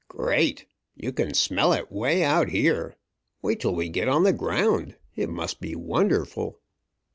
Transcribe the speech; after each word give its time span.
"Great! 0.07 0.65
You 0.95 1.11
can 1.13 1.35
smell 1.35 1.73
it 1.73 1.91
way 1.91 2.23
out 2.23 2.49
here! 2.49 2.95
Wait 3.43 3.59
till 3.59 3.75
we 3.75 3.87
get 3.87 4.07
on 4.09 4.23
the 4.23 4.33
ground! 4.33 4.95
It 5.15 5.29
must 5.29 5.61
be 5.61 5.75
wonderful!" 5.75 6.59